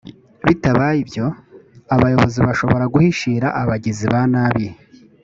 [0.45, 1.25] bitabaye ibyo
[1.95, 4.67] abayobozi bashobora guhishira abagizi ba nabi